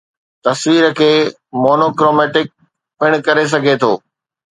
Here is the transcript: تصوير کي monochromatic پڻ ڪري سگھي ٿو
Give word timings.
تصوير 0.45 0.85
کي 0.99 1.09
monochromatic 1.65 2.47
پڻ 3.03 3.11
ڪري 3.29 3.45
سگھي 3.53 3.75
ٿو 3.85 3.91